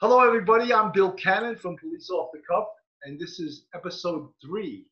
[0.00, 0.72] Hello, everybody.
[0.72, 2.68] I'm Bill Cannon from Police Off the Cuff,
[3.02, 4.86] and this is episode three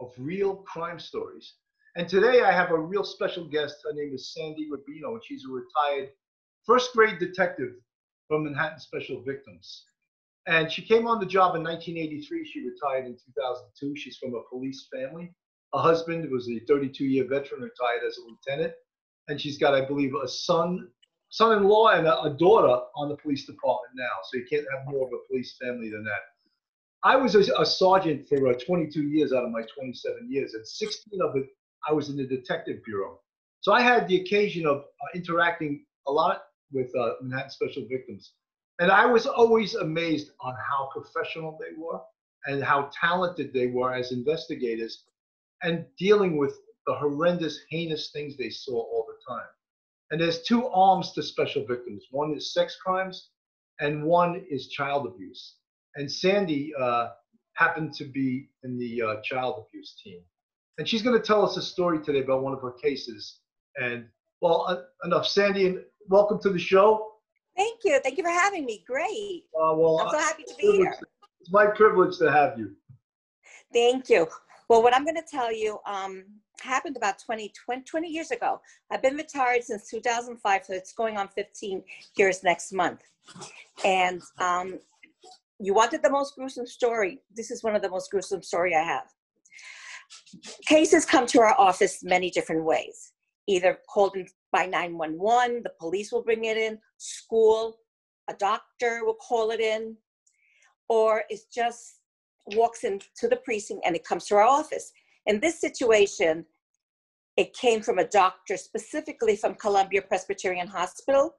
[0.00, 1.54] of Real Crime Stories.
[1.94, 3.76] And today I have a real special guest.
[3.84, 6.08] Her name is Sandy Rubino, and she's a retired
[6.66, 7.70] first grade detective
[8.26, 9.84] from Manhattan Special Victims.
[10.48, 12.44] And she came on the job in 1983.
[12.44, 13.94] She retired in 2002.
[13.94, 15.32] She's from a police family.
[15.72, 18.74] Her husband was a 32 year veteran, retired as a lieutenant.
[19.28, 20.88] And she's got, I believe, a son
[21.32, 25.06] son-in-law and a, a, daughter on the police department now, so you can't have more
[25.06, 26.20] of a police family than that.
[27.02, 30.66] I was a, a sergeant for uh, 22 years out of my 27 years, and
[30.66, 31.46] 16 of it
[31.88, 33.18] I was in the detective bureau.
[33.60, 38.32] So I had the occasion of uh, interacting a lot with uh, Manhattan Special Victims,
[38.78, 42.00] and I was always amazed on how professional they were
[42.44, 45.04] and how talented they were as investigators,
[45.62, 49.46] and dealing with the horrendous, heinous things they saw all the time.
[50.12, 52.04] And there's two arms to special victims.
[52.10, 53.30] One is sex crimes,
[53.80, 55.56] and one is child abuse.
[55.96, 57.08] And Sandy uh,
[57.54, 60.20] happened to be in the uh, child abuse team.
[60.76, 63.40] And she's going to tell us a story today about one of her cases.
[63.76, 64.04] And
[64.42, 65.26] well, uh, enough.
[65.26, 67.12] Sandy, And welcome to the show.
[67.56, 67.98] Thank you.
[68.02, 68.84] Thank you for having me.
[68.86, 69.44] Great.
[69.54, 70.94] Uh, well, I'm so happy to be here.
[71.40, 72.72] It's my privilege to have you.
[73.72, 74.28] Thank you.
[74.68, 76.24] Well, what I'm going to tell you, um,
[76.60, 78.60] happened about 20, 20, 20, years ago.
[78.90, 81.82] I've been retired since 2005, so it's going on 15
[82.16, 83.02] years next month.
[83.84, 84.78] And um,
[85.58, 87.20] you wanted the most gruesome story.
[87.34, 89.06] This is one of the most gruesome story I have.
[90.66, 93.12] Cases come to our office many different ways.
[93.48, 97.78] Either called in by 911, the police will bring it in, school,
[98.28, 99.96] a doctor will call it in,
[100.88, 102.00] or it just
[102.54, 104.92] walks into the precinct and it comes to our office.
[105.26, 106.44] In this situation,
[107.36, 111.34] it came from a doctor specifically from Columbia Presbyterian Hospital.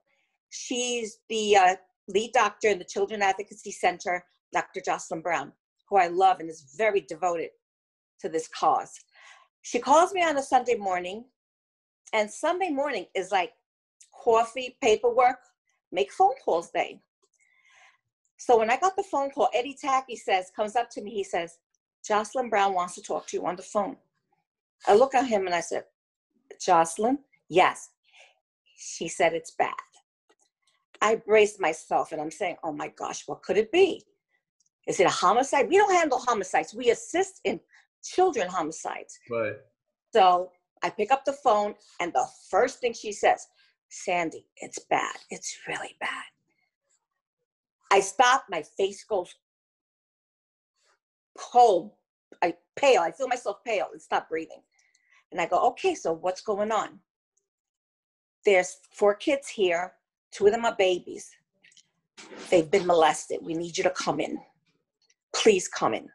[0.49, 1.75] She's the uh,
[2.07, 4.81] lead doctor in the Children Advocacy Center, Dr.
[4.83, 5.51] Jocelyn Brown,
[5.89, 7.49] who I love and is very devoted
[8.21, 8.91] to this cause.
[9.61, 11.25] She calls me on a Sunday morning,
[12.13, 13.53] and Sunday morning is like
[14.13, 15.37] coffee, paperwork,
[15.91, 17.01] make phone calls day.
[18.37, 21.23] So when I got the phone call, Eddie Tacky says, comes up to me, he
[21.23, 21.57] says,
[22.05, 23.97] Jocelyn Brown wants to talk to you on the phone.
[24.87, 25.85] I look at him and I said,
[26.59, 27.19] Jocelyn?
[27.49, 27.89] Yes.
[28.75, 29.73] She said, it's bad.
[31.01, 34.03] I braced myself and I'm saying, oh my gosh, what could it be?
[34.87, 35.69] Is it a homicide?
[35.69, 36.73] We don't handle homicides.
[36.73, 37.59] We assist in
[38.03, 39.17] children homicides.
[39.29, 39.55] Right.
[40.13, 40.51] So
[40.83, 43.47] I pick up the phone and the first thing she says,
[43.89, 45.15] Sandy, it's bad.
[45.29, 46.23] It's really bad.
[47.91, 49.33] I stop, my face goes
[51.37, 51.91] cold.
[52.41, 53.01] I pale.
[53.01, 54.61] I feel myself pale and stop breathing.
[55.31, 56.99] And I go, okay, so what's going on?
[58.45, 59.93] There's four kids here.
[60.31, 61.31] Two of them are babies.
[62.49, 63.39] They've been molested.
[63.41, 64.39] We need you to come in.
[65.33, 66.09] Please come in.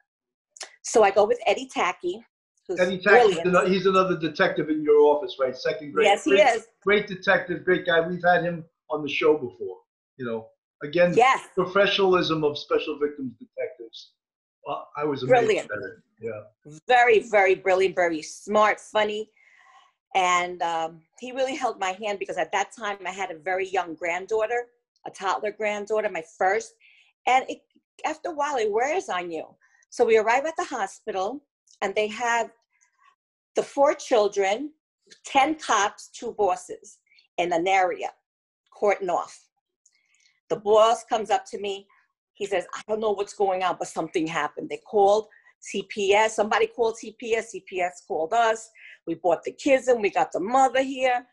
[0.82, 2.24] So I go with Eddie Tacky,
[2.66, 3.34] who's Eddie Tacky,
[3.68, 5.56] he's another detective in your office, right?
[5.56, 6.06] Second grade.
[6.06, 6.66] Yes, he great, is.
[6.84, 8.06] Great detective, great guy.
[8.06, 9.78] We've had him on the show before.
[10.16, 10.46] You know,
[10.82, 11.48] again, yes.
[11.54, 14.12] professionalism of special victims detectives.
[14.96, 15.70] I was brilliant.
[16.20, 16.40] Yeah.
[16.86, 19.30] Very, very brilliant, very smart, funny.
[20.14, 23.68] And um, he really held my hand because at that time I had a very
[23.68, 24.66] young granddaughter,
[25.06, 26.74] a toddler granddaughter, my first.
[27.26, 27.60] And it,
[28.04, 29.44] after a while, it wears on you.
[29.90, 31.42] So we arrive at the hospital
[31.82, 32.50] and they have
[33.54, 34.72] the four children,
[35.24, 36.98] 10 cops, two bosses
[37.38, 38.10] in an area,
[38.72, 39.44] courting off.
[40.48, 41.86] The boss comes up to me.
[42.38, 44.68] He says, I don't know what's going on, but something happened.
[44.70, 45.26] They called
[45.74, 48.70] CPS, somebody called CPS, CPS called us.
[49.08, 51.26] We brought the kids in, we got the mother here.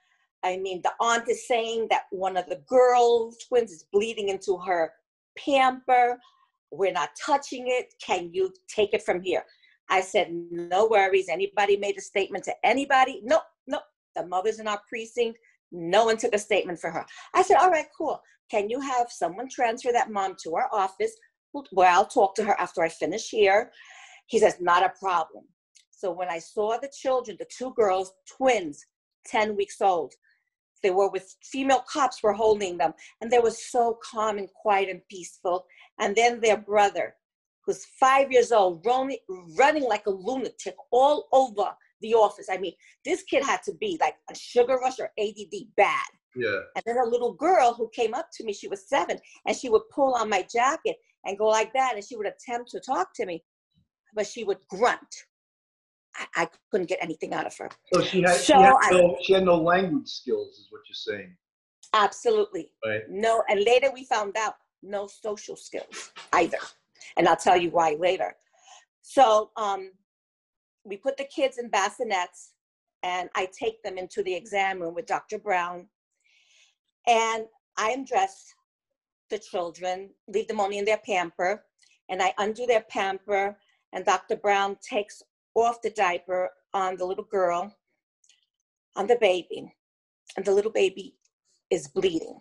[0.44, 4.58] I mean, the aunt is saying that one of the girls, twins, is bleeding into
[4.58, 4.94] her
[5.38, 6.18] pamper.
[6.72, 7.94] We're not touching it.
[8.04, 9.44] Can you take it from here?
[9.90, 11.30] I said, no worries.
[11.30, 13.22] Anybody made a statement to anybody?
[13.24, 13.80] No, no.
[14.16, 15.38] The mother's in our precinct.
[15.72, 17.06] No one took a statement for her.
[17.34, 18.22] I said, all right, cool.
[18.50, 21.12] Can you have someone transfer that mom to our office
[21.72, 23.72] where I'll talk to her after I finish here?
[24.28, 25.46] He says, not a problem.
[25.92, 28.86] So when I saw the children, the two girls, twins,
[29.26, 30.14] 10 weeks old,
[30.84, 34.88] they were with female cops were holding them and they were so calm and quiet
[34.88, 35.66] and peaceful
[36.00, 37.16] and then their brother
[37.66, 39.18] who's five years old running,
[39.58, 43.98] running like a lunatic all over the office i mean this kid had to be
[44.02, 45.36] like a sugar rush or add
[45.78, 46.06] bad
[46.36, 49.56] yeah and then a little girl who came up to me she was seven and
[49.56, 52.80] she would pull on my jacket and go like that and she would attempt to
[52.80, 53.44] talk to me
[54.16, 55.26] but she would grunt
[56.18, 57.70] I, I couldn't get anything out of her.
[57.94, 60.82] So she had, so she, had I, no, she had no language skills, is what
[60.88, 61.36] you're saying.
[61.94, 62.72] Absolutely.
[62.86, 63.02] Right.
[63.10, 66.58] No, and later we found out no social skills either.
[67.18, 68.36] And I'll tell you why later.
[69.02, 69.92] So um,
[70.86, 72.52] we put the kids in bassinets
[73.04, 75.38] and I take them into the exam room with Dr.
[75.38, 75.88] Brown.
[77.08, 77.46] And
[77.78, 78.54] I undress
[79.30, 81.64] the children, leave them only in their pamper,
[82.10, 83.58] and I undo their pamper,
[83.94, 84.36] and Dr.
[84.38, 85.22] Brown takes
[85.56, 87.76] off the diaper on the little girl,
[88.96, 89.74] on the baby,
[90.38, 91.16] and the little baby
[91.70, 92.40] is bleeding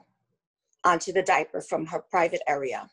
[0.84, 2.88] onto the diaper from her private area.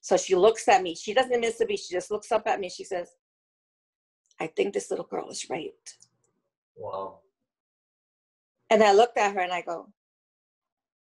[0.00, 0.94] So she looks at me.
[0.94, 1.80] She doesn't miss a beat.
[1.80, 2.68] She just looks up at me.
[2.68, 3.08] She says,
[4.40, 5.96] I think this little girl is raped.
[6.76, 7.20] Wow.
[8.70, 9.88] And I looked at her and I go,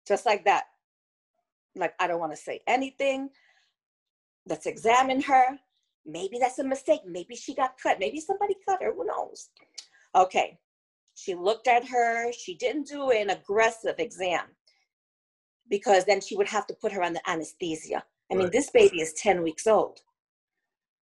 [0.07, 0.65] just like that.
[1.75, 3.31] Like, I don't want to say anything.
[4.47, 5.59] Let's examine her.
[6.05, 7.01] Maybe that's a mistake.
[7.07, 7.99] Maybe she got cut.
[7.99, 8.95] Maybe somebody cut her.
[8.95, 9.51] Who knows?
[10.15, 10.59] Okay.
[11.15, 12.33] She looked at her.
[12.33, 14.45] She didn't do an aggressive exam
[15.69, 18.05] because then she would have to put her on the anesthesia.
[18.31, 18.53] I mean, Right.
[18.53, 20.01] this baby is 10 weeks old.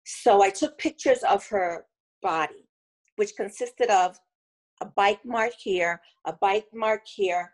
[0.05, 1.85] So I took pictures of her
[2.21, 2.67] body,
[3.15, 4.19] which consisted of
[4.81, 7.51] a bite mark here, a bite mark here,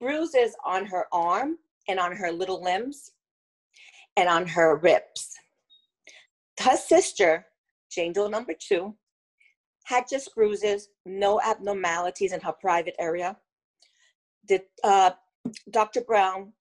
[0.00, 1.56] bruises on her arm
[1.88, 3.12] and on her little limbs
[4.16, 5.34] and on her ribs.
[6.60, 7.46] Her sister,
[7.90, 8.96] Jane Doe number two,
[9.84, 13.36] had just bruises, no abnormalities in her private area.
[14.48, 15.12] The, uh,
[15.70, 16.00] Dr.
[16.00, 16.52] Brown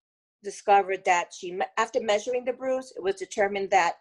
[0.44, 3.96] discovered that she, after measuring the bruise, it was determined that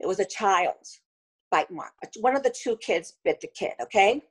[0.00, 1.00] it was a child's
[1.50, 1.92] bite mark.
[2.20, 4.22] One of the two kids bit the kid, okay?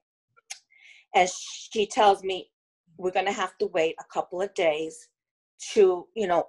[1.15, 2.49] And she tells me,
[2.97, 5.09] we're gonna have to wait a couple of days
[5.73, 6.47] to, you know,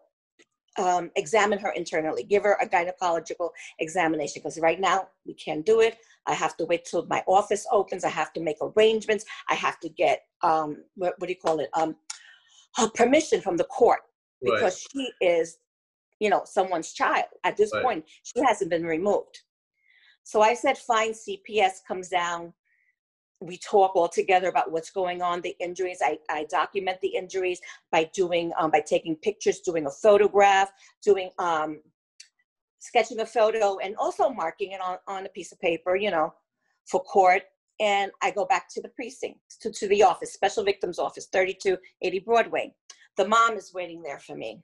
[0.78, 3.50] um, examine her internally, give her a gynecological
[3.80, 5.98] examination, because right now we can't do it.
[6.26, 8.04] I have to wait till my office opens.
[8.04, 9.24] I have to make arrangements.
[9.48, 11.70] I have to get, um, what, what do you call it?
[11.74, 11.96] Um,
[12.94, 14.00] permission from the court
[14.40, 14.54] Right.
[14.54, 15.58] because she is,
[16.20, 17.26] you know, someone's child.
[17.42, 17.82] At this Right.
[17.82, 19.40] point, she hasn't been removed.
[20.28, 22.52] So I said, fine, CPS comes down.
[23.40, 26.00] We talk all together about what's going on, the injuries.
[26.04, 30.70] I, I document the injuries by doing, um, by taking pictures, doing a photograph,
[31.02, 31.80] doing, um,
[32.78, 36.34] sketching a photo, and also marking it on, on a piece of paper, you know,
[36.84, 37.44] for court.
[37.80, 42.18] And I go back to the precinct, to, to the office, Special Victims Office, 3280
[42.18, 42.74] Broadway.
[43.16, 44.62] The mom is waiting there for me.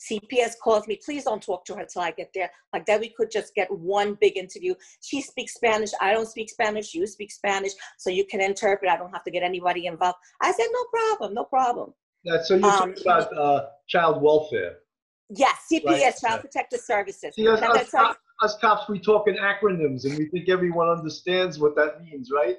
[0.00, 2.50] CPS calls me, please don't talk to her till I get there.
[2.72, 4.74] Like that, we could just get one big interview.
[5.02, 5.90] She speaks Spanish.
[6.00, 6.94] I don't speak Spanish.
[6.94, 7.72] You speak Spanish.
[7.98, 8.90] So you can interpret.
[8.90, 10.18] I don't have to get anybody involved.
[10.40, 11.92] I said, no problem, no problem.
[12.22, 14.78] Yeah, so you're Um, talking about uh, child welfare.
[15.30, 16.40] Yes, CPS, Right, Child.
[16.40, 17.34] Protective Services.
[17.34, 20.28] See, us, And I'm gonna us, cops, us cops, we talk in acronyms and we
[20.28, 22.56] think everyone understands what that means, right?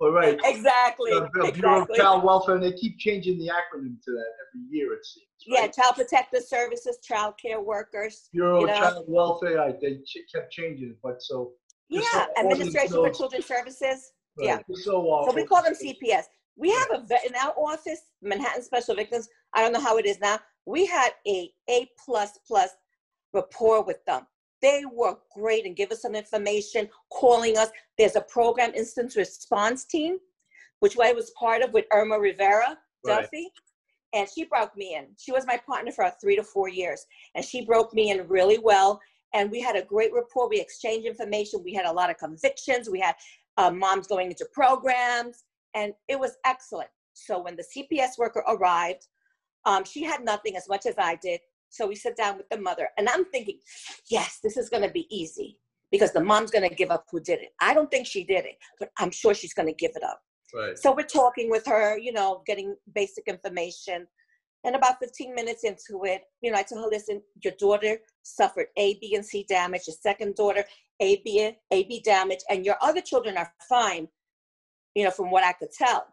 [0.00, 0.38] All right.
[0.44, 1.94] Exactly, The Bureau of.
[1.94, 5.26] Child Welfare, and they keep changing the acronym to that every year, it seems.
[5.46, 5.66] Yeah.
[5.66, 8.28] Child Protective Services, child care workers.
[8.32, 8.80] Bureau you of know.
[8.80, 11.52] Child Welfare, I, they ch- kept changing it, but so.
[11.88, 14.12] Yeah, so Administration for Children's Services.
[14.38, 14.58] right, Yeah.
[14.74, 16.24] So, So we call them CPS.
[16.56, 19.28] We have a vet in our office, Manhattan Special Victims.
[19.54, 20.38] I don't know how it is now.
[20.66, 22.70] We had a A plus plus
[23.32, 24.26] rapport with them.
[24.60, 27.68] They were great and give us some information, calling us.
[27.96, 30.18] There's a program instant response team,
[30.80, 33.22] which I was part of with Irma Rivera Right.
[33.22, 33.50] Duffy.
[34.14, 35.06] And she broke me in.
[35.18, 37.04] She was my partner for three to four years.
[37.34, 39.00] And she broke me in really well.
[39.34, 40.48] And we had a great rapport.
[40.48, 41.62] We exchanged information.
[41.62, 42.88] We had a lot of convictions.
[42.88, 43.14] We had
[43.58, 45.44] uh, moms going into programs
[45.74, 46.88] and it was excellent.
[47.12, 49.06] So when the CPS worker arrived,
[49.64, 51.40] um, she had nothing as much as I did.
[51.70, 53.58] So we sit down with the mother, and I'm thinking,
[54.10, 55.58] yes, this is going to be easy
[55.90, 57.50] because the mom's going to give up who did it.
[57.60, 60.20] I don't think she did it, but I'm sure she's going to give it up.
[60.54, 60.78] Right.
[60.78, 64.06] So we're talking with her, you know, getting basic information.
[64.64, 68.66] And about 15 minutes into it, you know, I tell her, listen, your daughter suffered
[68.76, 69.82] A, B, and C damage.
[69.86, 70.64] Your second daughter,
[71.00, 74.08] A, B, A, B damage, and your other children are fine,
[74.94, 76.06] you know, from what I could tell.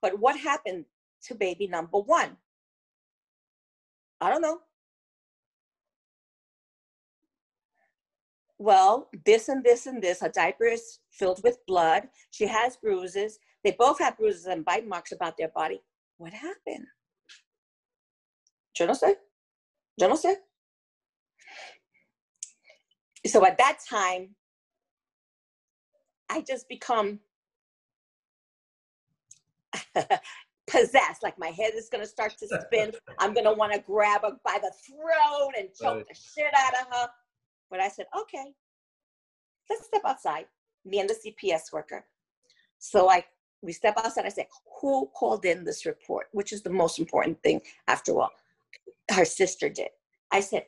[0.00, 0.86] But what happened
[1.24, 2.36] to baby number one?
[4.20, 4.60] I don't know.
[8.58, 10.20] Well, this and this and this.
[10.20, 12.08] Her diaper is filled with blood.
[12.30, 13.38] She has bruises.
[13.64, 15.82] They both have bruises and bite marks about their body.
[16.18, 16.86] What happened?
[18.78, 19.14] Yo no sé.
[19.96, 20.34] Yo no sé.
[23.26, 24.34] So at that time,
[26.30, 27.20] I just become
[30.66, 31.22] possessed.
[31.22, 32.92] Like my head is gonna start to spin.
[33.18, 36.08] I'm gonna want to grab her by the throat and choke Right.
[36.08, 37.08] the shit out of her.
[37.74, 38.54] But I said, okay,
[39.68, 40.44] let's step outside.
[40.84, 42.04] Me and the CPS worker.
[42.78, 43.24] So I
[43.62, 44.26] we step outside.
[44.26, 44.46] I said,
[44.80, 46.26] who called in this report?
[46.30, 48.30] Which is the most important thing after all.
[49.10, 49.88] Her sister did.
[50.30, 50.66] I said,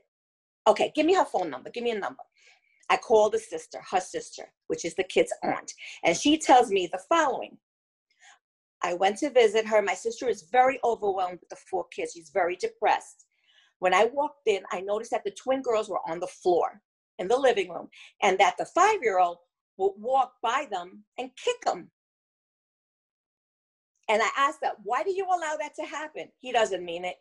[0.67, 1.71] okay, give me her phone number.
[1.71, 2.25] Give me a number.
[2.91, 6.89] I call the sister, her sister, which is the kid's aunt, and she tells me
[6.91, 7.57] the following.
[8.83, 9.81] I went to visit her.
[9.81, 12.15] My sister is very overwhelmed with the four kids.
[12.15, 13.27] She's very depressed.
[13.79, 16.83] When I walked in, I noticed that the twin girls were on the floor
[17.18, 17.88] in the living room
[18.23, 19.38] and that the five year old
[19.78, 21.90] would walk by them and kick them.
[24.08, 26.28] And I asked that, why do you allow that to happen?
[26.38, 27.16] He doesn't mean it.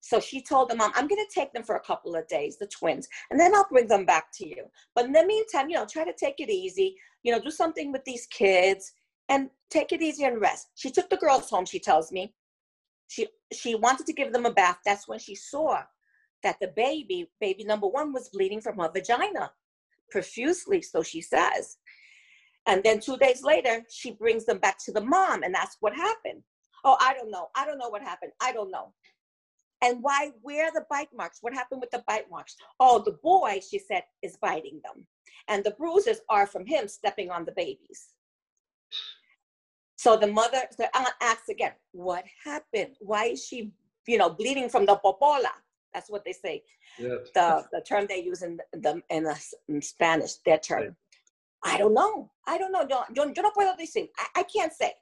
[0.00, 2.58] So she told the mom, I'm going to take them for a couple of days,
[2.58, 4.64] the twins, and then I'll bring them back to you.
[4.94, 7.90] But in the meantime, you know, try to take it easy, you know, do something
[7.90, 8.92] with these kids
[9.30, 10.68] and take it easy and rest.
[10.74, 12.34] She took the girls home, she tells me.
[13.08, 14.78] She she wanted to give them a bath.
[14.84, 15.82] That's when she saw
[16.44, 19.50] that the baby, baby number one, was bleeding from her vagina
[20.10, 21.78] profusely, so she says.
[22.66, 25.94] And then two days later, she brings them back to the mom, and asks what
[25.94, 26.42] happened.
[26.84, 27.48] Oh, I don't know.
[27.56, 28.32] I don't know what happened.
[28.40, 28.92] I don't know.
[29.82, 31.38] And why, where are the bite marks?
[31.40, 32.56] What happened with the bite marks?
[32.80, 35.06] Oh, the boy, she said, is biting them.
[35.48, 38.14] And the bruises are from him stepping on the babies.
[39.96, 42.96] So the mother, the aunt asks again, what happened?
[43.00, 43.72] Why is she,
[44.06, 45.52] you know, bleeding from the popola?
[45.94, 46.64] That's what they say.
[46.98, 47.28] Yes.
[47.34, 50.82] The, the term they use in the in, the, in Spanish, their term.
[50.82, 50.92] Right.
[51.64, 52.30] I don't know.
[52.46, 52.82] I don't know.
[52.90, 54.08] Yo, yo, yo no puedo decir.
[54.18, 54.92] I, I can't say.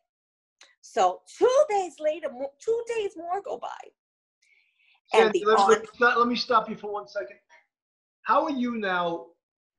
[0.82, 2.28] So two days later,
[2.60, 3.68] two days more go by.
[5.14, 7.38] And Sandy, the let, aunt, let- let- let me stop you for one second.
[8.22, 9.26] How are you now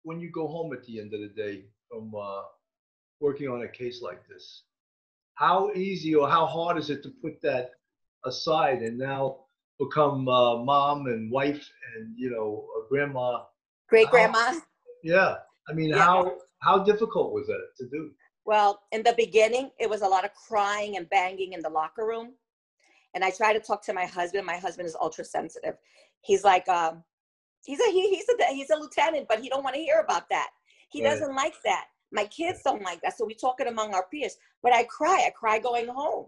[0.01, 2.41] when you go home at the end of the day from uh,
[3.21, 4.63] working on a case like this?
[5.35, 7.71] How easy or how hard is it to put that
[8.25, 9.42] aside and now
[9.79, 13.43] become uh, mom and wife and you know a grandma?
[13.89, 14.53] great grandma.
[15.03, 15.35] Yeah,
[15.69, 15.97] I mean, Yeah.
[16.05, 18.11] how how difficult was that to do?
[18.45, 22.05] Well, in the beginning, it was a lot of crying and banging in the locker
[22.05, 22.33] room.
[23.13, 24.45] And I try to talk to my husband.
[24.45, 25.75] My husband is ultra sensitive.
[26.21, 27.03] He's like, um,
[27.63, 30.29] he's a he, he's a he's a lieutenant, but he don't want to hear about
[30.29, 30.49] that.
[30.89, 31.09] He Right.
[31.11, 31.85] doesn't like that.
[32.11, 33.17] My kids don't like that.
[33.17, 34.37] So we talk it among our peers.
[34.61, 35.23] But I cry.
[35.27, 36.27] I cry going home.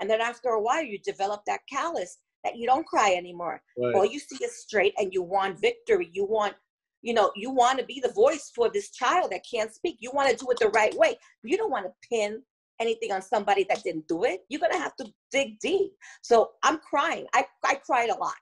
[0.00, 3.62] And then after a while, you develop that callus that you don't cry anymore.
[3.78, 3.94] Right.
[3.94, 6.10] All you see is straight, and you want victory.
[6.12, 6.54] You want
[7.02, 9.96] you know, you want to be the voice for this child that can't speak.
[10.00, 11.16] You want to do it the right way.
[11.42, 12.42] You don't want to pin
[12.80, 14.40] anything on somebody that didn't do it.
[14.48, 15.92] You're going to have to dig deep.
[16.22, 17.26] So I'm crying.
[17.34, 18.34] I, I cried a lot.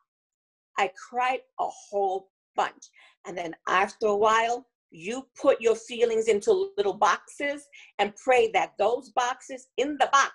[0.79, 2.91] I cried a whole bunch.
[3.27, 7.67] And then after a while, you put your feelings into little boxes
[7.99, 10.33] and pray that those boxes in the box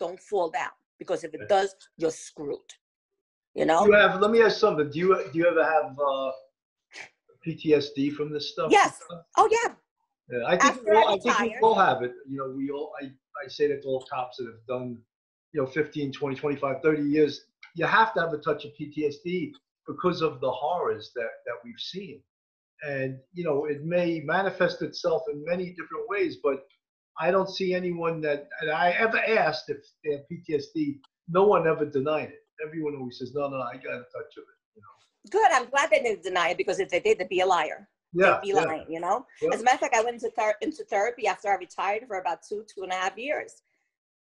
[0.00, 0.70] don't fall down.
[0.98, 2.58] Because if it does, you're screwed.
[3.54, 3.86] You know?
[3.86, 4.20] You have?
[4.20, 4.90] Let me ask something.
[4.90, 6.30] Do you do you ever have uh,
[7.46, 8.70] PTSD from this stuff?
[8.70, 9.00] Yes.
[9.36, 9.74] Oh, yeah.
[10.30, 12.12] Yeah, I think After we all, I think we all have it.
[12.28, 14.98] You know, we all, I, I say that to all cops that have done,
[15.52, 17.44] you know, 15, 20, 25, 30 years.
[17.74, 19.52] You have to have a touch of PTSD
[19.86, 22.20] because of the horrors that, that we've seen.
[22.82, 26.66] And, you know, it may manifest itself in many different ways, but
[27.20, 31.84] I don't see anyone that, I ever asked if they have PTSD, no one ever
[31.84, 32.42] denied it.
[32.64, 34.58] Everyone always says, no, no, I got a touch of it.
[35.30, 35.50] Good.
[35.52, 37.88] I'm glad they didn't deny it because if they did, they'd be a liar.
[38.12, 38.38] Yeah.
[38.42, 38.64] they'd be yeah.
[38.64, 39.26] lying, you know?
[39.42, 39.50] Yeah.
[39.52, 42.18] As a matter of fact, I went into, ther- into therapy after I retired for
[42.18, 43.62] about two, two and a half years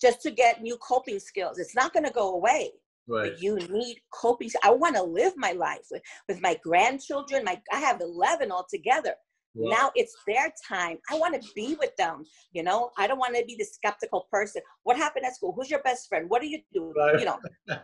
[0.01, 1.59] just to get new coping skills.
[1.59, 2.71] It's not going to go away,
[3.09, 3.33] Right.
[3.33, 4.51] but you need coping.
[4.65, 7.45] I want to live my life with, with my grandchildren.
[7.45, 9.15] My, I have 11 altogether.
[9.57, 9.71] Wow.
[9.71, 10.99] Now it's their time.
[11.11, 12.25] I want to be with them.
[12.53, 14.61] You know, I don't want to be the skeptical person.
[14.83, 15.55] What happened at school?
[15.57, 16.29] Who's your best friend?
[16.29, 16.93] What do you do?
[16.97, 17.19] Right.
[17.21, 17.39] You know,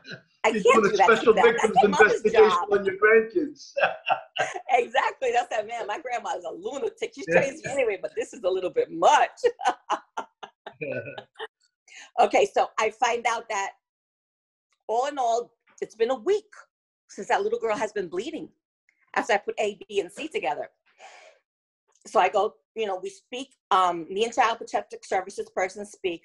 [0.45, 1.33] I can't do a that special.
[1.33, 3.73] Victims investigation on your grandkids.
[4.71, 5.31] Exactly.
[5.33, 5.87] That's that man.
[5.87, 7.12] My grandma is a lunatic.
[7.14, 7.41] She's Yeah.
[7.41, 9.31] crazy anyway, but this is a little bit much.
[12.21, 13.71] Okay, so I find out that
[14.87, 16.50] all in all, it's been a week
[17.09, 18.49] since that little girl has been bleeding
[19.14, 20.69] after I put A, B, and C together.
[22.06, 26.23] So I go, you know, we speak, um, me and Child Protective Services person speak,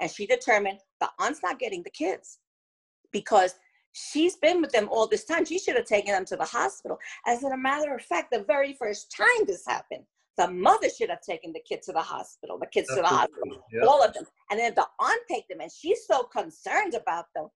[0.00, 2.38] and she determined the aunt's not getting the kids
[3.12, 3.54] because
[3.92, 5.44] she's been with them all this time.
[5.44, 6.98] She should have taken them to the hospital.
[7.26, 10.04] As a matter of fact, the very first time this happened,
[10.38, 13.62] the mother should have taken the kid to the hospital, the kids to the hospital
[13.72, 13.86] Yeah.
[13.86, 14.24] all of them.
[14.50, 17.48] And then the aunt take them, and she's so concerned about them.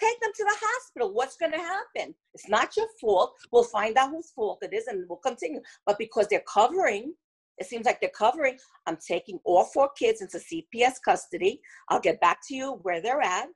[0.00, 1.12] Take them to the hospital.
[1.12, 2.14] What's going to happen?
[2.34, 3.34] It's not your fault.
[3.52, 5.60] We'll find out whose fault it is, and we'll continue.
[5.84, 7.14] But because they're covering,
[7.58, 8.56] it seems like they're covering.
[8.86, 11.60] I'm taking all four kids into CPS custody.
[11.90, 13.48] I'll get back to you where they're at,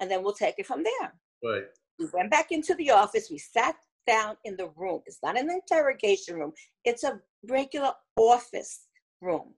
[0.00, 1.14] and then we'll take it from there.
[1.44, 1.64] Right.
[1.98, 3.28] We went back into the office.
[3.30, 3.76] We sat
[4.06, 5.00] down in the room.
[5.06, 6.52] It's not an interrogation room,
[6.84, 8.86] it's a regular office
[9.20, 9.54] room.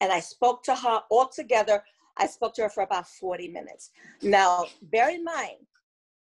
[0.00, 1.82] And I spoke to her all together.
[2.18, 3.90] I spoke to her for about 40 minutes.
[4.22, 5.56] Now, bear in mind,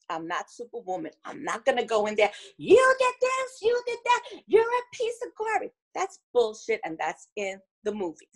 [0.10, 1.12] I'm not Superwoman.
[1.24, 2.32] I'm not gonna go in there.
[2.58, 4.22] You did this, you did that.
[4.48, 5.72] You're a piece of garbage.
[5.94, 8.28] That's bullshit, and that's in the movies.